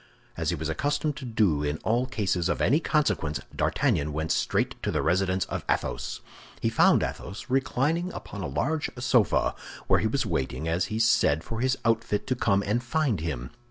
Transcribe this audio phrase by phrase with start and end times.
[0.35, 4.81] As he was accustomed to do in all cases of any consequence, D'Artagnan went straight
[4.81, 6.21] to the residence of Athos.
[6.59, 9.53] He found Athos reclining upon a large sofa,
[9.85, 13.51] where he was waiting, as he said, for his outfit to come and find him.